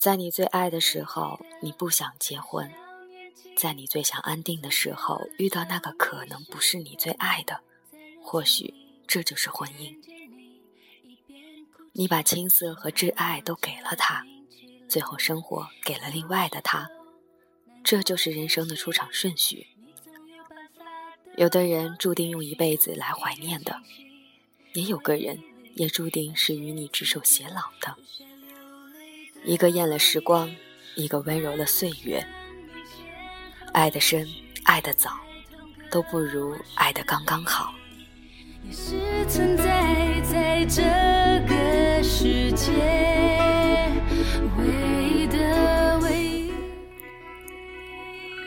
[0.00, 2.70] 在你最爱的时候，你不想结婚；
[3.54, 7.60] 在你最想安定的时候，遇到那个可能不是你最爱的，
[8.22, 8.72] 或许
[9.06, 9.94] 这就是婚姻。
[11.92, 14.24] 你把青涩和挚爱都给了他，
[14.88, 16.88] 最后生活给了另外的他，
[17.84, 19.66] 这就是人生的出场顺序。
[21.36, 23.82] 有的人注定用一辈子来怀念的，
[24.72, 25.38] 也有个人
[25.74, 27.98] 也注定是与你执手偕老的。
[29.42, 30.50] 一个厌了时光，
[30.96, 32.24] 一个温柔了岁月。
[33.72, 34.28] 爱的深，
[34.64, 35.10] 爱的早，
[35.90, 37.72] 都不如爱的刚刚好。
[38.62, 40.82] 也是存在在这
[41.48, 42.70] 个世界
[44.58, 44.66] 唯
[45.08, 46.52] 一的唯一。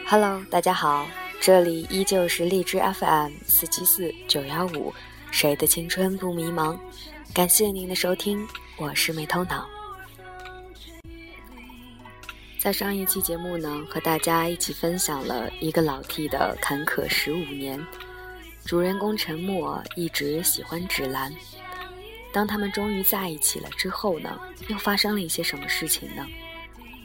[0.06, 1.08] Hello，大家好，
[1.42, 4.94] 这里依旧是荔枝 FM 四七四九幺五，
[5.32, 6.78] 谁的青春不迷茫？
[7.34, 9.68] 感谢您的收听，我是没头脑。
[12.64, 17.78] 在上一期节目呢，和大家一起分享了一个老 T 的坎坷十五年。
[18.64, 21.36] 主人公陈默一直喜欢芷兰，
[22.32, 26.26] 当他们终于在一起了之后呢，又发生了一些什么事情呢？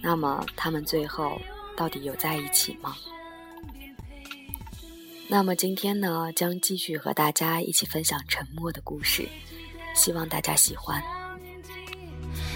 [0.00, 1.40] 那么他们最后
[1.76, 2.94] 到底有在一起吗？
[5.26, 9.28] 那么今天呢，将继续和大家一起分享陈默的故事，
[9.92, 11.02] 希望大家喜欢。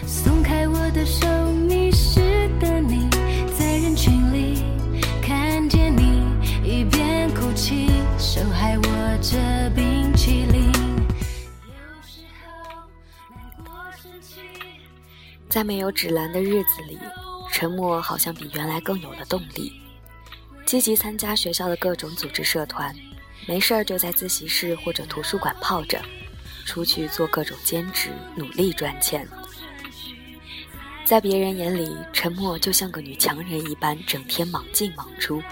[0.07, 2.21] 松开我的手，迷失
[2.59, 3.09] 的你，
[3.57, 4.63] 在人群里
[5.23, 6.23] 看见你，
[6.65, 8.85] 一边哭泣，手还握
[9.23, 10.71] 着冰淇淋。
[15.49, 16.99] 在没有芷兰的日子里，
[17.51, 19.73] 陈默好像比原来更有了动力，
[20.65, 22.95] 积极参加学校的各种组织社团，
[23.47, 26.01] 没事儿就在自习室或者图书馆泡着，
[26.65, 29.29] 出去做各种兼职，努力赚钱。
[31.13, 35.43] 在别人眼里，陈默就像个女强人一般，整天忙进忙出，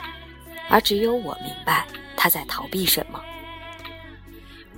[0.71, 3.21] 而只有我明白她在逃避什么。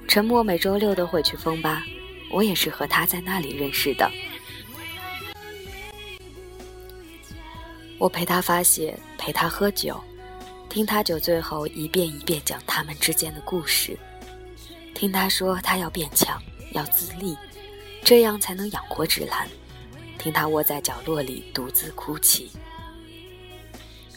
[0.08, 1.84] 陈默每周六都会去风吧，
[2.32, 4.10] 我也是和他在那里认识的。
[7.96, 10.02] 我陪他发泄，陪他喝酒，
[10.68, 13.96] 听他酒醉后一遍一遍讲他们之间的故事，
[14.96, 17.36] 听他说他要变强，要自立，
[18.02, 19.48] 这样才能养活芷兰。
[20.22, 22.52] 听他窝在角落里独自哭泣，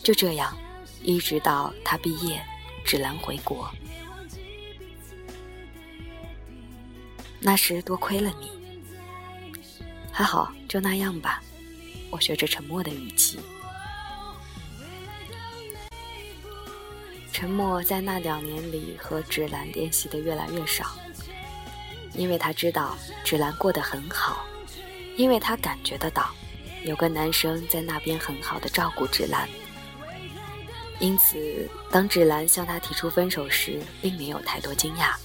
[0.03, 0.55] 就这样，
[1.01, 2.39] 一直到他毕业，
[2.85, 3.67] 芷兰回国。
[7.39, 8.51] 那时多亏了你，
[10.11, 11.41] 还好就那样吧。
[12.11, 13.39] 我学着沉默的语气。
[17.33, 20.85] 沉默在那两年里和芷兰联系的越来越少，
[22.13, 24.45] 因为他知道芷兰过得很好。
[25.17, 26.33] 因为他感觉得到，
[26.83, 29.47] 有个男生在那边很好的照顾芷兰，
[30.99, 35.15] 因此当芷兰向他提出分手时，并没有太多惊讶。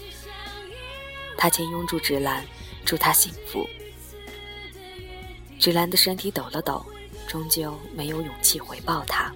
[1.37, 2.45] 他轻拥住芷兰，
[2.85, 3.69] 祝她幸福。
[5.59, 6.85] 芷兰的身体抖了抖，
[7.27, 9.33] 终究没有勇气回报他。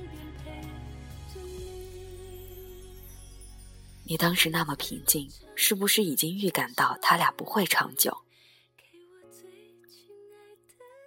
[4.05, 8.24] 你当时那么平静，是不是已经预感到他俩不会长久？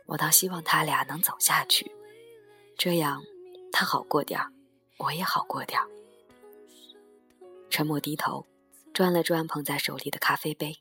[0.07, 1.91] 我倒希望他俩能走下去，
[2.78, 3.22] 这样
[3.72, 4.51] 他好过点儿，
[4.97, 5.88] 我也好过点儿。
[7.69, 8.45] 沉默低头，
[8.94, 10.78] 转了转捧在手里的咖啡杯。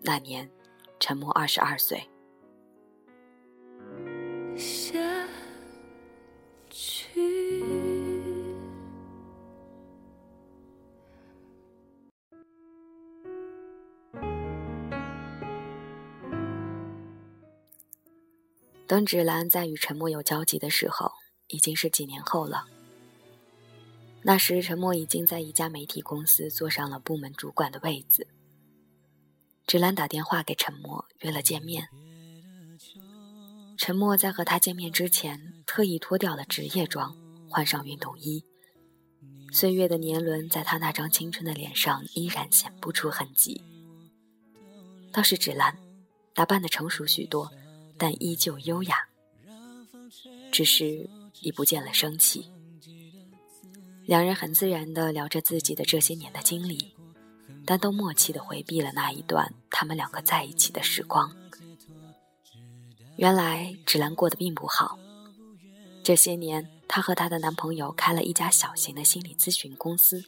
[0.00, 0.50] 那年，
[0.98, 2.08] 沉默二十二岁。
[18.92, 21.10] 等芷兰在与陈默有交集的时候，
[21.48, 22.66] 已经是几年后了。
[24.20, 28.26] 那时，陈默已经在一家媒体公司坐上了部门主管的位子。
[29.66, 31.88] 芷兰打电话给陈默约了见面。
[33.78, 37.16] 陈默在和他见面之前，特意脱掉了职业装，
[37.48, 38.44] 换上运动衣。
[39.54, 43.64] 岁月的年轮在他那张青春的脸上依然显不出痕迹。
[45.10, 45.78] 倒是芷兰，
[46.34, 47.50] 打扮的成熟许多。
[48.02, 48.96] 但依旧优雅，
[50.50, 51.08] 只是
[51.40, 52.50] 已不见了生气。
[54.04, 56.96] 两人很自然地聊着自己的这些年的经历，
[57.64, 61.32] 但都默契地回避了那一段他们两个在一起的时光。
[63.14, 64.98] 原来芷兰过得并不好，
[66.02, 70.24] 这些年她和她的男朋友开了一家小型的心理咨询公司。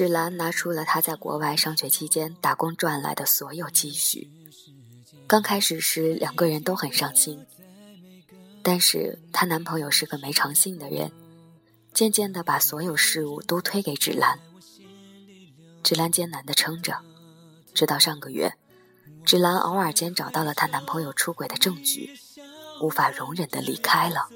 [0.00, 4.30] 芷兰拿出了她在国外上学期间打工赚来的所有积蓄，
[5.26, 7.44] 刚开始时，两个人都很伤心。
[8.62, 11.12] 但是她男朋友是个没长性的人，
[11.92, 14.40] 渐渐的把所有事物都推给芷兰。
[15.84, 16.96] 芷兰艰难的撑着，
[17.74, 18.54] 直到上个月，
[19.26, 22.18] 芷兰偶尔间找到了她男朋友出轨的证据，
[22.80, 24.30] 无法容忍的离开了。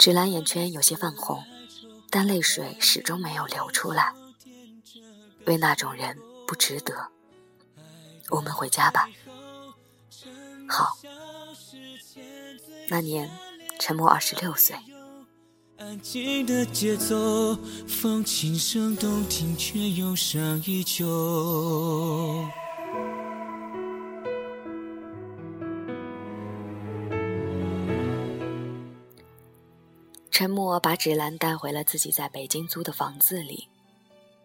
[0.00, 1.44] 芷兰眼圈有些泛红，
[2.16, 4.14] 但泪水始终没有流出来。
[5.46, 6.16] 为那种人
[6.46, 7.08] 不值得。
[8.30, 9.08] 我们回家吧。
[10.68, 10.96] 好。
[12.88, 13.28] 那年，
[13.80, 14.76] 陈默二十六岁。
[15.76, 17.56] 安静的节奏，
[17.88, 21.04] 风轻声动听，却忧伤依旧。
[30.34, 33.68] 陈默把芷兰带回了自己在北京租的房子里，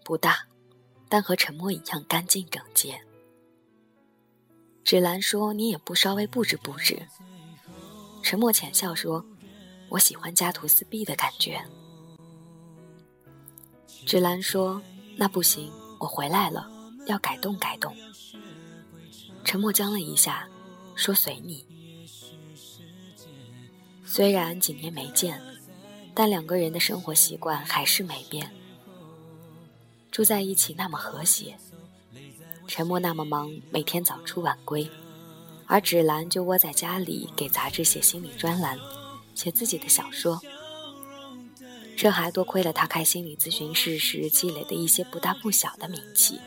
[0.04, 0.46] 不大，
[1.10, 3.02] 但和陈默一样干净整洁。
[4.84, 7.08] 芷兰说：“你也不稍微布置布置。”
[8.22, 9.26] 陈默浅笑说
[9.90, 11.60] ：“我喜欢家徒四壁的感觉。”
[14.06, 14.80] 芷兰说
[15.18, 16.70] ：“那不行，我回来了，
[17.08, 17.98] 要改动改动。”
[19.44, 20.48] 陈默僵了一下，
[20.94, 21.66] 说：“随你。”
[24.06, 25.42] 虽然几年没见，
[26.20, 28.52] 但两个人的生活习惯还是没变。
[30.12, 31.56] 住在一起那么和谐，
[32.68, 34.92] 陈默那么忙，每天早出晚归。
[35.66, 38.78] 而芷兰就窝在家里给杂志写心理专栏，
[39.34, 40.42] 写自己的小说。
[41.96, 46.38] 这还多亏了他开心理咨询室时积累的一些不大不小的名气。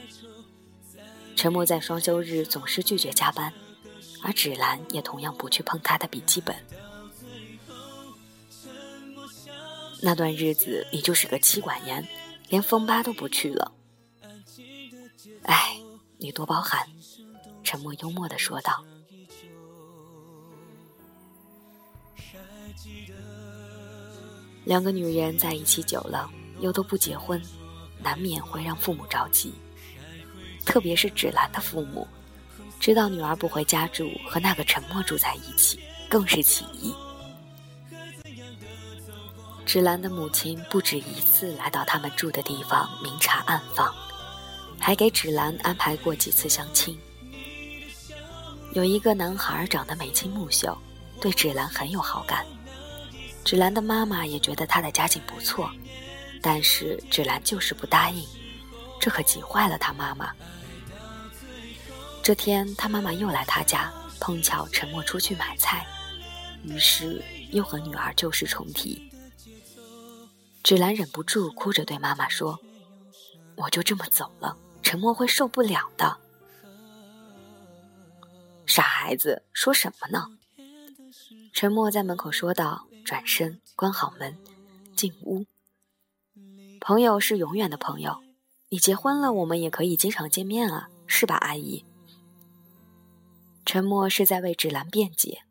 [1.35, 3.51] 陈默在双休日总是拒绝加班，
[4.23, 6.55] 而芷兰也同样不去碰他的笔记本。
[10.05, 12.05] 那段日子，你就是个妻管严，
[12.49, 13.73] 连风吧都不去了。
[15.45, 15.77] 哎，
[16.19, 16.85] 你多包涵。
[17.63, 18.85] 沉默幽默的说道。
[24.65, 26.29] 两个女人在一起久了，
[26.59, 27.41] 又都不结婚，
[28.03, 29.55] 难免会让父母着急。
[30.67, 32.07] 特别是芷兰的父母，
[32.81, 35.79] 知道女儿不回家住，和那个沉默住在一起，
[36.09, 36.93] 更是起疑。
[39.73, 43.91] 芷兰的母亲不止一次来到他们住的地方明察暗访，
[44.79, 47.01] 还给芷兰安排过几次相亲。
[48.75, 50.77] 有一个男孩长得眉清目秀，
[51.23, 52.45] 对芷兰很有好感。
[53.47, 55.71] 芷兰的妈妈也觉得她的家境不错，
[56.43, 58.23] 但是芷兰就是不答应，
[59.01, 60.31] 这可急坏了她妈妈。
[62.23, 63.91] 这天，她妈妈又来她家，
[64.21, 65.87] 碰巧陈默出去买菜，
[66.63, 69.11] 于是又和女儿旧事重提。
[70.63, 72.59] 芷兰忍不住哭着对妈妈说
[73.57, 76.17] ：“我就这么走了，陈默会受不了的。”
[78.67, 80.29] 傻孩子，说什么呢？
[81.53, 82.87] 陈默在门口说道。
[83.05, 84.39] 转身关好门，
[84.95, 85.45] 进屋。
[86.81, 88.23] 朋友是永远的朋友，
[88.69, 91.85] 你结婚了，我们也可以经常见面啊，是吧，阿姨？
[93.67, 95.43] 沉默是在为芷兰辩解，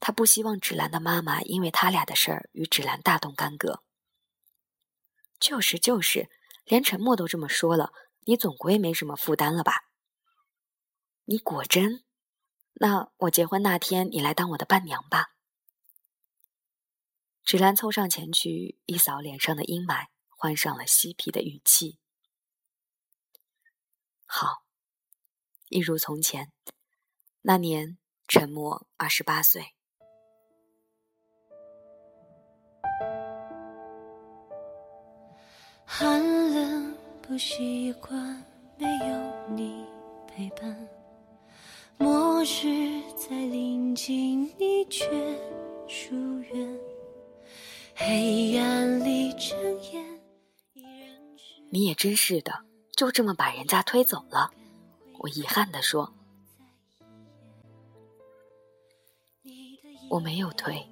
[0.00, 3.82] 他不希望芷兰的妈妈因为他俩的事儿与芷兰大动干戈。
[5.44, 6.30] 就是就是，
[6.64, 9.90] 连沉默都这么说了，你总归没什么负担了吧？
[11.24, 12.02] 你果真？
[12.72, 15.34] 那我结婚那天，你来当我的伴娘吧。
[17.42, 21.98] 芷兰凑上前去，一扫脸上的阴霾，换上了嬉皮的语气
[24.24, 24.64] ：“好，
[25.68, 26.54] 一如从前。
[27.42, 29.73] 那年，陈默二十八岁。
[35.86, 36.20] 寒
[36.52, 38.44] 冷不习惯
[38.76, 39.84] 没有你
[40.26, 40.88] 陪伴，
[41.98, 45.08] 末日在临近，你却
[45.86, 46.78] 疏远。”
[47.96, 49.56] 黑暗里睁
[49.92, 50.02] 眼，
[50.72, 51.16] 依然
[51.70, 52.64] 你也真是的，
[52.96, 54.50] 就这么把人家推走了。
[55.20, 56.12] 我遗憾地说
[60.10, 60.84] ：“我没有推，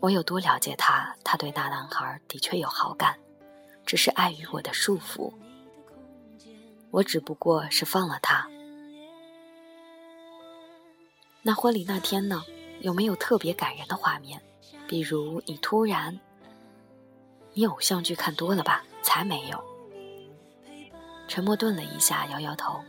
[0.00, 3.18] 我有多了解他，他对那男孩的确有好感，
[3.90, 5.32] 只是碍于我的束缚，
[6.92, 8.48] 我只不过是放了他。
[11.42, 12.44] 那婚礼那天呢？
[12.82, 14.40] 有没有特别感人的画面？
[14.86, 16.20] 比如你突然……”
[17.52, 18.84] 你偶像剧看多了吧？
[19.02, 19.60] 才没有。
[21.26, 22.80] 沉默顿了一下，摇摇头。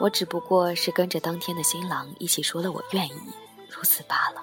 [0.00, 3.20] 我只不过是跟着当天的新郎一起说了我愿意，
[3.68, 4.42] 如此罢了。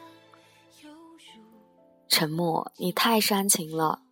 [2.07, 4.03] 沉默，你太煽情了。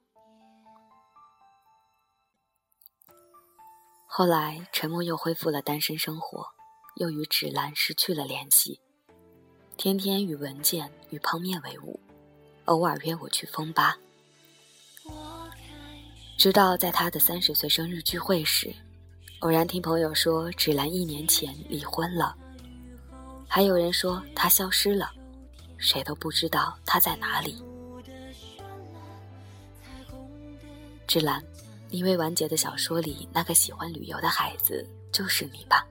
[4.17, 6.47] 后来，沉默又恢复了单身生活，
[6.95, 8.79] 又与芷兰失去了联系，
[9.75, 11.99] 天天与文件与泡面为伍，
[12.63, 13.97] 偶尔约我去风吧。
[16.37, 18.73] 直到在他的三十岁生日聚会时，
[19.39, 22.33] 偶然听朋友说芷兰一年前离婚了，
[23.49, 25.11] 还有人说她消失了，
[25.77, 27.61] 谁都不知道她在哪里。
[31.05, 31.43] 芷兰，
[31.89, 35.85] 你未完结的小说里那个喜欢旅游的孩子就是你吧？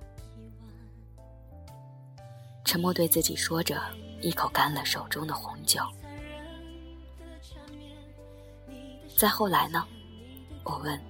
[2.65, 3.81] 沉默对自己说着，
[4.21, 5.81] 一口干了手中的红酒。
[9.17, 9.87] 再后来呢？
[10.65, 11.01] 我问。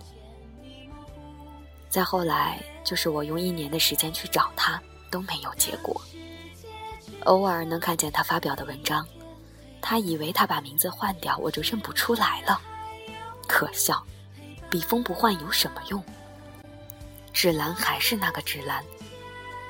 [1.88, 6.00] 再后来，就是我用一年的时间去找他，都没有结果。
[7.24, 9.06] 偶尔能看见他发表的文章，
[9.80, 12.60] 他以为他把名字换掉，我就认不出来了。
[13.48, 14.04] 可笑，
[14.74, 16.04] 笔锋不换有什么用？
[17.32, 18.82] 芷兰还是那个芷兰，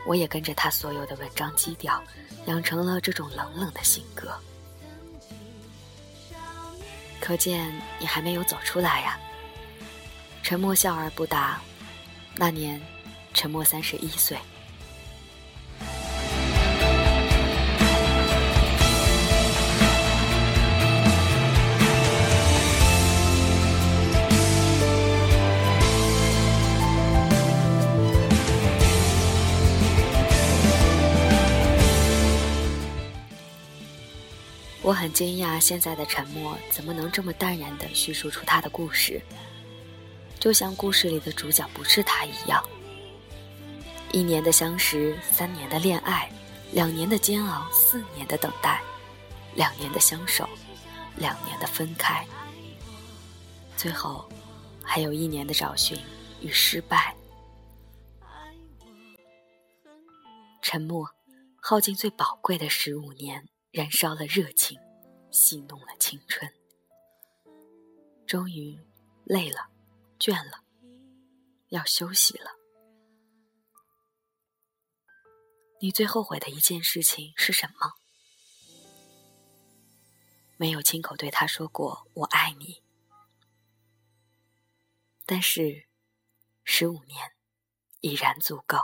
[0.06, 2.02] 我也跟着他所有的文章基调，
[2.46, 4.34] 养成了这种冷冷的性格。
[7.20, 9.18] 可见你还没有走出来呀。
[10.42, 11.61] 沉默笑而不答。
[12.37, 12.80] 那年，
[13.34, 14.38] 沉默三十一岁。
[34.84, 39.18] 我很惊讶，现在的沉默怎么能这么淡然地叙述出他的故事，
[40.38, 42.62] 就像故事里的主角不是他一样。
[44.12, 46.30] 一年的相识，三年的恋爱，
[46.70, 48.82] 两年的煎熬，四年的等待，
[49.54, 50.46] 两年的相守，
[51.16, 52.22] 两年的分开，
[53.78, 54.28] 最后
[54.82, 55.98] 还有一年的找寻
[56.42, 57.16] 与失败。
[60.60, 61.08] 沉默，
[61.56, 63.48] 耗尽最宝贵的十五年。
[63.75, 64.78] 燃烧了热情，
[65.33, 66.49] 戏弄了青春。
[68.25, 68.78] 终于
[69.25, 69.69] 累了，
[70.16, 70.62] 倦了，
[71.71, 72.52] 要休息了。
[75.81, 77.95] 你最后悔的一件事情是什么？
[80.57, 82.85] 没有亲口对他说过“我爱你”，
[85.26, 85.88] 但是
[86.62, 87.33] 十五年
[88.02, 88.78] 已然足够。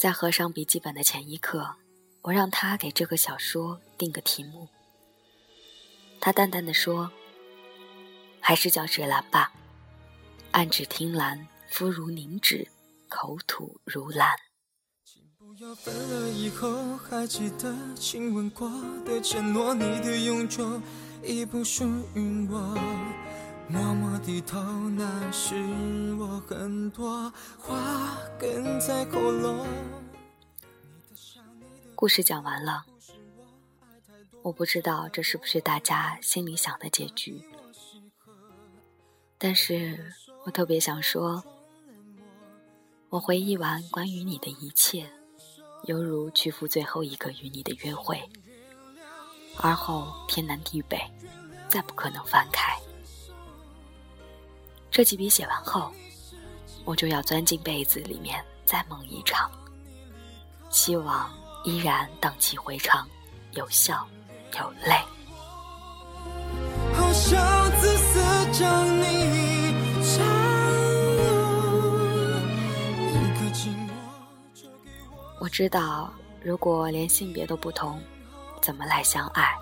[0.00, 1.74] 在合上笔记本的前一刻，
[2.22, 4.66] 我让他给这个小说定个题目。
[6.18, 7.12] 他淡淡的说
[8.40, 9.52] ：“还是叫芷兰吧，
[10.52, 12.66] 暗指听兰，肤如凝脂，
[13.10, 14.26] 口吐如兰。”
[23.72, 24.58] 默默低头，
[24.90, 25.54] 那是
[26.18, 29.64] 我很多话哽在喉咙。
[31.94, 32.84] 故事讲完了，
[34.42, 37.44] 我不知道这是不是大家心里想的结局，
[39.38, 40.12] 但是
[40.44, 41.44] 我特别想说，
[43.08, 45.08] 我回忆完关于你的一切，
[45.84, 48.20] 犹如屈服最后一个与你的约会，
[49.58, 50.98] 而后天南地北，
[51.68, 52.76] 再不可能翻开。
[54.90, 55.90] 这几笔写完后，
[56.84, 59.50] 我就要钻进被子里面再梦一场。
[60.68, 61.30] 希望
[61.64, 63.08] 依然荡气回肠，
[63.52, 64.06] 有笑
[64.58, 64.96] 有泪。
[75.38, 78.00] 我知道，如果连性别都不同，
[78.60, 79.54] 怎么来相爱？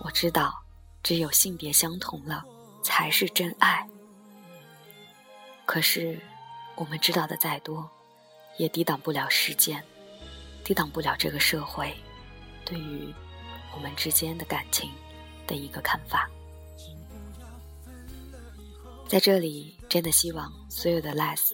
[0.00, 0.52] 我知道，
[1.02, 2.44] 只有性别相同了，
[2.82, 3.86] 才是真爱。
[5.66, 6.18] 可是，
[6.76, 7.90] 我们知道的再多，
[8.56, 9.84] 也抵挡不了时间，
[10.64, 11.94] 抵挡不了这个社会
[12.64, 13.12] 对于
[13.74, 14.90] 我们之间的感情
[15.46, 16.30] 的一个看法。
[19.08, 21.52] 在这里，真的希望所有的 less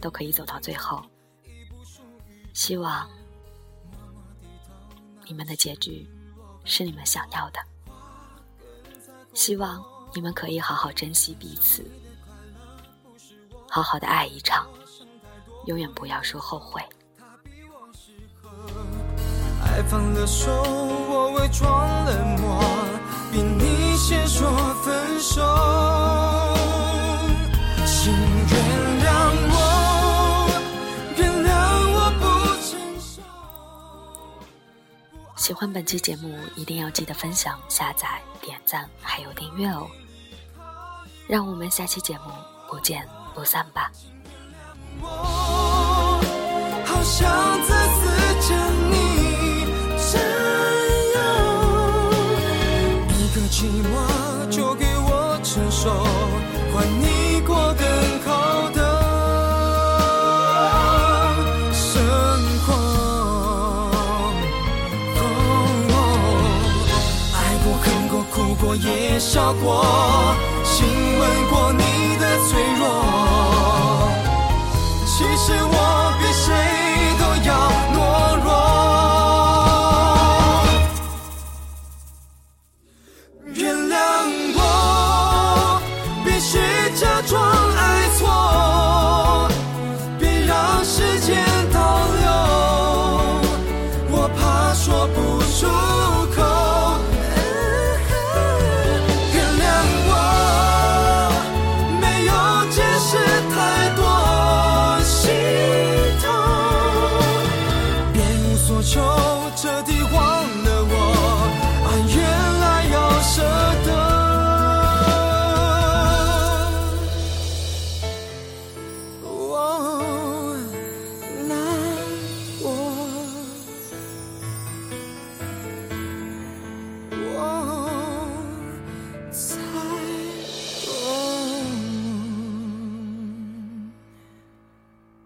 [0.00, 1.02] 都可以走到最后。
[2.52, 3.10] 希望
[5.26, 6.06] 你们的结局
[6.64, 7.58] 是你们想要的。
[9.32, 9.82] 希望
[10.14, 11.84] 你们可以好好珍惜彼此。
[13.74, 14.64] 好好的爱一场，
[15.66, 16.80] 永远不要说后悔。
[19.64, 22.62] 爱放了手，我伪装冷漠，
[23.32, 24.48] 比你先说
[24.84, 25.42] 分手。
[27.84, 28.54] 请原
[29.02, 29.08] 谅
[29.50, 29.56] 我，
[31.16, 31.50] 原谅
[31.94, 32.24] 我不
[32.62, 33.20] 成熟。
[35.34, 39.84] 喜欢本期节目，一定要记得分享、下载、点赞，还有订阅哦。
[41.26, 42.30] 让我们下期节目
[42.70, 43.90] 不见不散吧。
[45.02, 45.08] 我
[46.86, 47.28] 好想
[47.62, 48.00] 自私
[48.48, 48.56] 将
[48.90, 48.94] 你
[49.98, 50.12] 占
[51.14, 51.18] 有，
[53.10, 53.56] 一个寂
[53.90, 53.92] 寞
[54.48, 55.08] 就给我
[55.42, 55.90] 承受，
[56.72, 57.84] 换你过更
[58.24, 58.78] 好的
[61.72, 61.82] 生
[62.64, 62.68] 活
[67.34, 68.64] 爱过恨过哭过。
[68.76, 69.84] 也笑过，
[70.64, 70.86] 亲
[71.18, 71.83] 吻过你